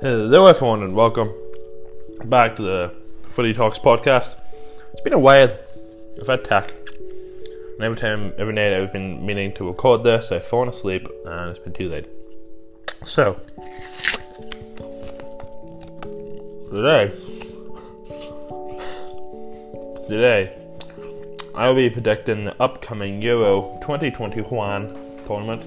[0.00, 1.34] Hello, everyone, and welcome
[2.26, 2.94] back to the
[3.30, 4.36] Footy Talks podcast.
[4.92, 5.52] It's been a while.
[6.20, 10.30] I've had tech, and every time, every night, I've been meaning to record this.
[10.30, 12.06] I've fallen asleep, and it's been too late.
[13.06, 13.40] So,
[16.70, 17.12] today,
[20.06, 20.54] today,
[21.56, 24.96] I will be predicting the upcoming Euro 2021
[25.26, 25.64] tournament.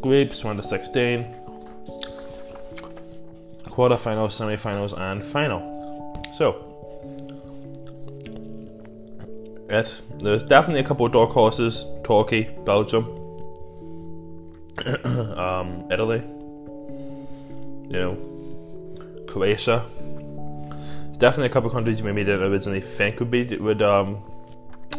[0.00, 1.45] Groups 1 to 16,
[3.76, 5.60] quarterfinals, semifinals, and final.
[6.34, 6.62] So,
[9.68, 13.04] it, there's definitely a couple of dark horses Turkey, Belgium,
[15.04, 16.22] um, Italy,
[17.90, 19.84] you know, Croatia.
[21.08, 24.22] It's definitely a couple of countries you maybe didn't originally think would be would um,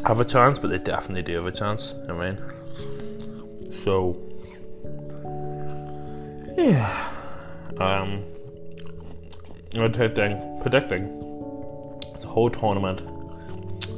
[0.05, 1.95] have a chance, but they definitely do have a chance.
[2.08, 2.38] I mean,
[3.84, 4.17] so
[6.58, 7.12] yeah,
[7.80, 8.23] um,
[9.78, 11.28] predicting, predicting
[12.17, 13.02] it's a whole tournament.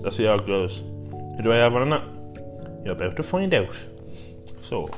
[0.04, 0.84] Let's see how it goes.
[1.38, 2.04] Who do I have on it?
[2.84, 3.76] You're about to find out.
[4.62, 4.90] So,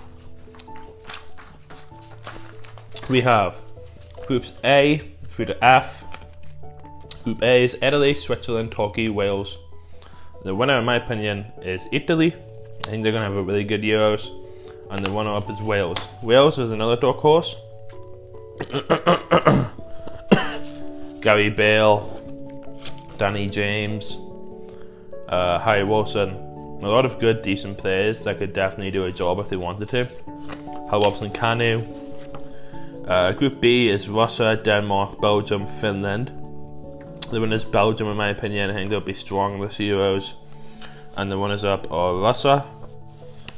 [3.10, 3.62] we have
[4.26, 6.04] groups A through to F.
[7.24, 9.60] Group A is Italy, Switzerland, Turkey, Wales.
[10.44, 12.34] The winner, in my opinion, is Italy.
[12.86, 14.36] I think they're going to have a really good Euros.
[14.90, 15.98] And the runner up is Wales.
[16.24, 17.56] Wales is another dark horse.
[21.22, 22.20] Gary Bale,
[23.18, 24.18] Danny James,
[25.30, 26.30] uh, Harry Wilson.
[26.84, 29.90] A lot of good, decent players that could definitely do a job if they wanted
[29.90, 30.06] to.
[30.90, 31.86] Harry Robson Kanu.
[33.08, 36.30] Uh, group B is Russia, Denmark, Belgium, Finland.
[37.30, 38.72] The winners Belgium, in my opinion.
[38.72, 40.34] I think they'll be strong this Euros.
[41.18, 42.66] And the runners up are Russia.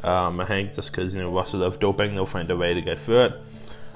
[0.03, 2.81] Um, I think just because you know Russia love doping, they'll find a way to
[2.81, 3.33] get through it.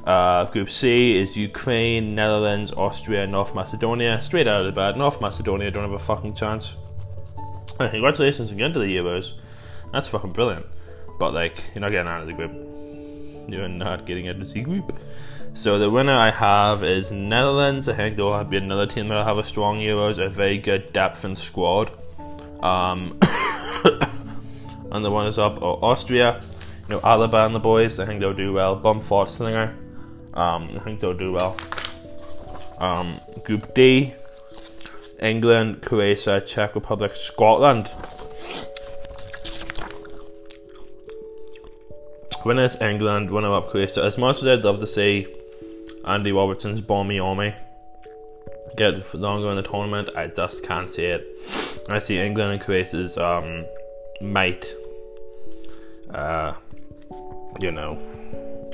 [0.07, 4.21] Uh, group C is Ukraine, Netherlands, Austria, North Macedonia.
[4.21, 6.75] Straight out of the bed, North Macedonia don't have a fucking chance.
[7.77, 9.33] And congratulations again to the Euros.
[9.91, 10.65] That's fucking brilliant.
[11.19, 12.53] But like, you're not getting out of the group.
[13.49, 14.97] You're not getting out of the C group.
[15.53, 17.89] So the winner I have is Netherlands.
[17.89, 21.25] I think there'll be another team that'll have a strong Euros, a very good depth
[21.25, 21.91] and squad.
[22.63, 23.19] Um,
[24.89, 26.39] and the one is up Austria.
[26.87, 27.99] You know, Alaba and the boys.
[27.99, 28.77] I think they'll do well.
[28.77, 29.75] Bum Slinger.
[30.37, 31.57] Um, I think they'll do well.
[32.77, 34.13] Um, group D,
[35.19, 37.89] England, Croatia, Czech Republic, Scotland.
[42.45, 44.03] Winners England, winner up Croatia.
[44.03, 45.27] As much as I'd love to see
[46.05, 47.55] Andy Robertson's bomby army
[48.77, 51.25] get longer in the tournament, I just can't see it.
[51.89, 53.65] I see England and Croatia's um,
[54.21, 54.71] might,
[56.13, 56.53] uh,
[57.59, 57.99] you know,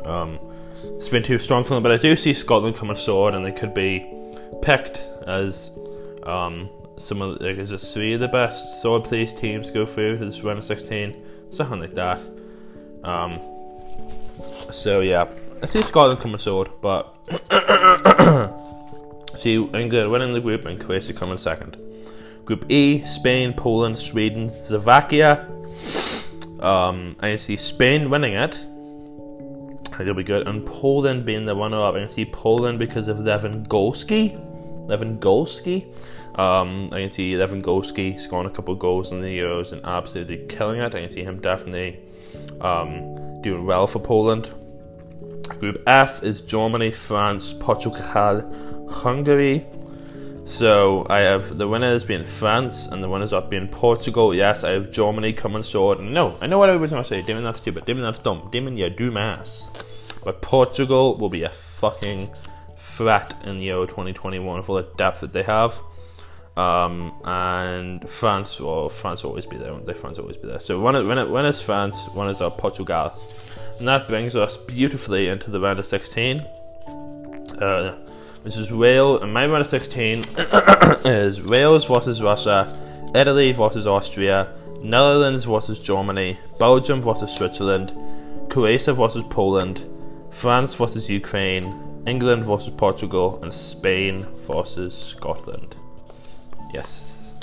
[0.06, 0.38] um,
[0.84, 1.84] it's been too strong for them.
[1.84, 4.06] But I do see Scotland coming forward, and they could be
[4.62, 5.72] picked as
[6.24, 10.26] um, some of like, is three of the best sword place teams go through to
[10.26, 12.22] this round of 16, something like that.
[13.04, 13.40] Um,
[14.72, 15.30] so yeah,
[15.62, 17.14] I see Scotland coming forward, but
[19.38, 21.78] see England winning the group and Croatia coming second.
[22.46, 25.48] Group E: Spain, Poland, Sweden, Slovakia.
[26.60, 28.66] Um, I see Spain winning it
[30.00, 30.48] It'll be good.
[30.48, 31.96] And Poland being the runner up.
[31.96, 34.40] I can see Poland because of Lewandowski.
[34.88, 35.94] Lewandowski.
[36.40, 40.80] Um, I can see Lewandowski scoring a couple goals in the Euros and absolutely killing
[40.80, 40.96] it.
[40.96, 42.00] I can see him definitely
[42.62, 44.52] um, doing well for Poland.
[45.60, 48.00] Group F is Germany, France, Portugal,
[48.90, 49.66] Hungary.
[50.46, 54.36] So I have the winners being France and the winners up being Portugal.
[54.36, 56.02] Yes, I have Germany coming short.
[56.02, 57.22] No, I know what everybody's gonna say.
[57.22, 57.86] Damon, that's stupid.
[57.86, 58.50] Damon, that's dumb.
[58.52, 59.70] Damon, you do mass.
[60.24, 62.32] But Portugal will be a fucking
[62.78, 65.80] threat in the Euro 2021 with all the depth that they have.
[66.56, 69.94] Um, and France, well, France will always be there, they?
[69.94, 70.60] France will always be there.
[70.60, 70.96] So when
[71.46, 73.14] is France, when is uh, Portugal?
[73.80, 76.40] And that brings us beautifully into the round of 16.
[77.60, 77.98] Uh,
[78.44, 80.26] this is Wales, and my of 16
[81.06, 87.94] is Wales versus Russia, Italy versus Austria, Netherlands versus Germany, Belgium versus Switzerland,
[88.50, 89.82] Croatia versus Poland,
[90.30, 95.78] France versus Ukraine, England versus Portugal, and Spain versus Scotland.
[96.74, 97.34] Yes.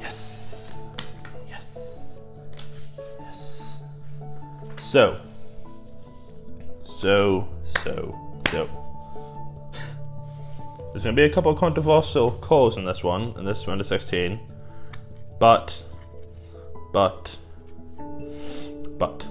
[0.00, 0.74] Yes.
[1.48, 1.94] Yes.
[3.20, 3.80] Yes.
[4.78, 5.20] So.
[6.84, 7.48] So,
[7.84, 8.18] so,
[8.50, 8.79] so.
[11.00, 13.80] There's going to be a couple of controversial calls in this one, in this round
[13.80, 14.38] of 16.
[15.38, 15.82] But,
[16.92, 17.38] but,
[18.98, 19.26] but,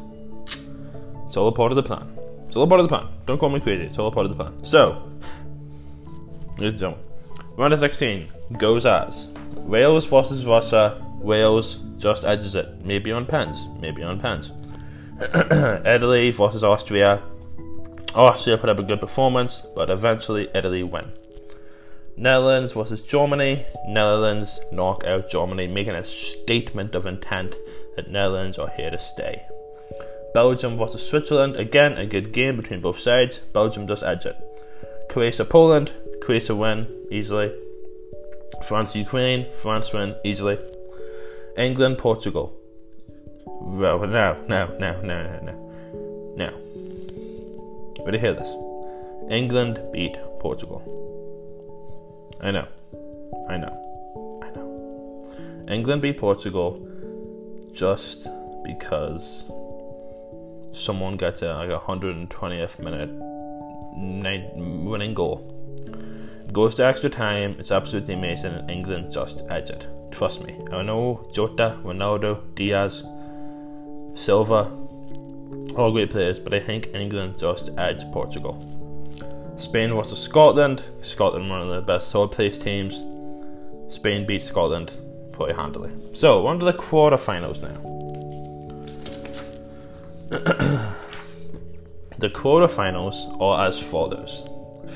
[1.27, 2.17] it's all a part of the plan.
[2.47, 3.07] It's all a part of the plan.
[3.27, 3.83] Don't call me crazy.
[3.83, 4.65] It's all a part of the plan.
[4.65, 5.11] So,
[6.57, 7.05] ladies and gentlemen,
[7.55, 9.27] round of 16 goes as
[9.57, 10.99] Wales versus Russia.
[11.19, 12.83] Wales just edges it.
[12.83, 13.67] Maybe on pens.
[13.79, 14.51] Maybe on pens.
[15.85, 17.21] Italy versus Austria.
[18.15, 21.11] Austria put up a good performance, but eventually Italy win.
[22.17, 23.65] Netherlands versus Germany.
[23.87, 27.55] Netherlands knock out Germany, making a statement of intent
[27.95, 29.41] that Netherlands are here to stay.
[30.33, 31.55] Belgium versus Switzerland.
[31.55, 33.39] Again, a good game between both sides.
[33.53, 34.35] Belgium does edge it.
[35.09, 35.91] Croatia Poland.
[36.21, 37.51] Croatia win easily.
[38.65, 39.47] France Ukraine.
[39.61, 40.57] France win easily.
[41.57, 42.55] England Portugal.
[43.45, 45.69] Well, now, now, now, now, now, now.
[46.35, 46.53] Now.
[48.05, 48.49] Ready to hear this?
[49.29, 51.08] England beat Portugal.
[52.41, 52.67] I know.
[53.49, 54.41] I know.
[54.43, 55.65] I know.
[55.67, 56.85] England beat Portugal
[57.73, 58.27] just
[58.63, 59.43] because
[60.71, 63.09] someone gets a like a 120th minute
[64.55, 65.55] winning goal.
[66.51, 67.55] Goes to extra time.
[67.59, 69.85] It's absolutely amazing, and England just edge it.
[70.11, 70.57] Trust me.
[70.71, 73.03] I know Jota, Ronaldo, Dias,
[74.15, 74.71] Silva,
[75.75, 78.78] all great players, but I think England just edge Portugal.
[79.59, 80.81] Spain versus Scotland.
[81.01, 83.03] Scotland, one of the best third place teams.
[83.93, 84.91] Spain beat Scotland
[85.33, 85.91] pretty handily.
[86.13, 87.89] So, on to the quarterfinals now.
[92.19, 94.43] the quarterfinals are as follows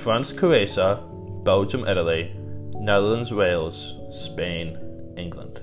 [0.01, 1.03] France, Croatia,
[1.43, 2.31] Belgium, Italy,
[2.75, 4.77] Netherlands, Wales, Spain,
[5.17, 5.59] England.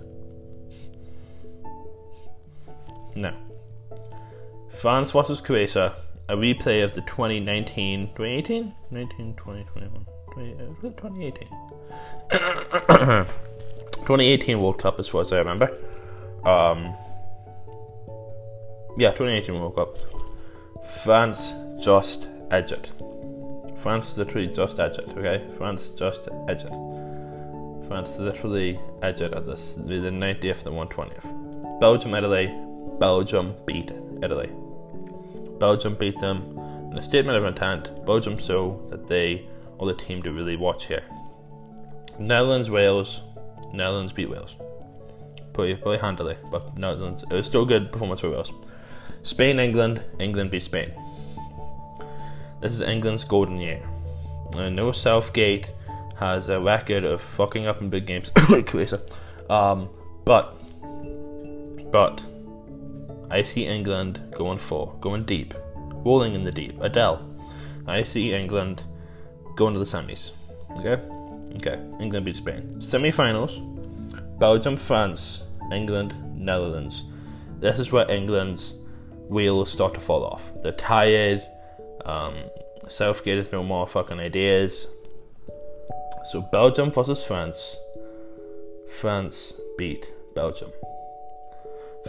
[3.14, 3.35] Now,
[4.79, 5.97] France versus Croatia,
[6.31, 8.73] a replay of the 2019, 2018?
[8.93, 11.49] 19, 20, 21, 2018.
[12.31, 15.77] 2018 World Cup, as far as I remember.
[16.44, 16.94] Um,
[18.97, 19.99] yeah, 2018 World Cup.
[21.03, 22.93] France just edge it.
[23.79, 25.44] France literally just edge it, okay?
[25.59, 26.73] France just edge it.
[27.88, 31.81] France literally edge it at this, the 90th and 120th.
[31.81, 32.55] Belgium, Italy.
[33.00, 33.91] Belgium beat
[34.23, 34.49] Italy.
[35.61, 36.59] Belgium beat them
[36.91, 38.05] in a statement of intent.
[38.05, 39.47] Belgium show that they
[39.79, 41.05] are the team to really watch here.
[42.19, 43.21] Netherlands, Wales.
[43.73, 44.57] Netherlands beat Wales.
[45.53, 47.23] Pretty, pretty handily, but Netherlands.
[47.31, 48.51] It was still good performance for Wales.
[49.23, 50.03] Spain, England.
[50.19, 50.93] England beat Spain.
[52.61, 53.83] This is England's golden year.
[54.55, 55.71] I know Southgate
[56.19, 58.75] has a record of fucking up in big games like
[59.49, 59.89] um,
[60.25, 60.55] but
[61.91, 62.21] but
[63.31, 65.55] I see England going for, going deep,
[66.05, 66.81] rolling in the deep.
[66.81, 67.27] Adele.
[67.87, 68.82] I see England
[69.56, 70.31] going to the semis.
[70.79, 71.00] Okay?
[71.56, 71.81] Okay.
[72.00, 72.81] England beat Spain.
[72.81, 73.61] Semi-finals.
[74.38, 77.05] Belgium, France, England, Netherlands.
[77.59, 78.75] This is where England's
[79.29, 80.43] wheels start to fall off.
[80.62, 81.43] They're tired.
[82.05, 82.35] Um,
[82.88, 84.88] Southgate has no more fucking ideas.
[86.31, 87.76] So Belgium versus France.
[89.00, 90.73] France beat Belgium.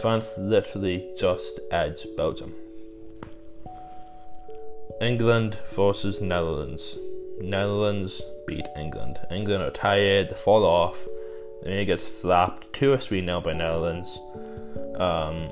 [0.00, 2.54] France literally just edged Belgium.
[5.00, 6.96] England versus Netherlands.
[7.40, 9.18] Netherlands beat England.
[9.30, 10.98] England are tired, they fall off,
[11.64, 14.20] they get slapped 2 or 3 now by Netherlands.
[14.96, 15.50] Um,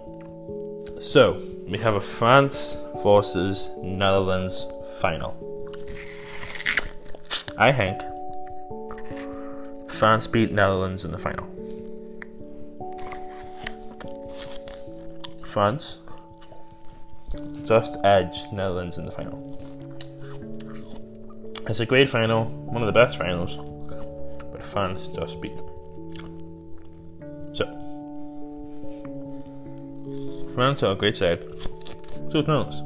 [1.01, 4.67] so, we have a France versus Netherlands
[5.01, 5.35] final.
[7.57, 8.01] I think
[9.91, 11.47] France beat Netherlands in the final.
[15.51, 15.99] France
[17.65, 19.59] just edged Netherlands in the final.
[21.67, 23.57] It's a great final, one of the best finals,
[24.53, 25.67] but France just beat them.
[27.53, 27.65] So,
[30.55, 31.41] France are a great side.
[32.31, 32.83] So it's Netherlands.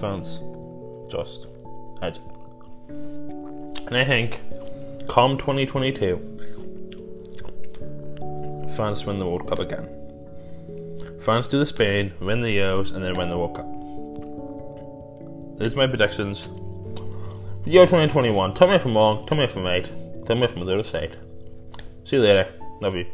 [0.00, 0.42] France
[1.10, 1.46] just
[2.02, 2.20] edged.
[2.88, 4.38] And I think,
[5.08, 6.18] come 2022,
[8.76, 9.88] France win the World Cup again.
[11.22, 13.66] France do the Spain, win the Euros, and then win the World Cup.
[15.58, 16.48] These are my predictions.
[17.64, 18.54] Year 2021.
[18.54, 19.24] Tell me if I'm wrong.
[19.26, 19.84] Tell me if I'm right.
[20.26, 21.16] Tell me if I'm the other side.
[22.02, 22.52] See you later.
[22.80, 23.06] Love you.